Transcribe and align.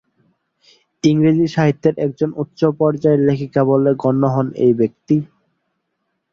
ইংরেজি 1.03 1.47
সাহিত্যের 1.47 1.95
একজন 2.05 2.29
উচ্চ 2.37 2.59
পর্যায়ের 2.79 3.21
লেখিকা 3.27 3.61
বলে 3.69 3.91
গণ্য 4.03 4.23
হন 4.35 4.47
এই 4.63 4.73
ব্যক্তি। 4.79 5.15